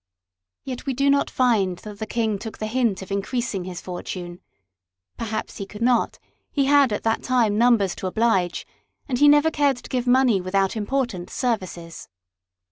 [0.63, 4.39] Yet we do not find that the King took the hint of increasing his fortune;
[5.15, 6.17] perhaps he could not;
[6.51, 8.65] he had at that time numbers to oblige,
[9.07, 12.09] and he never cared to give money without important services.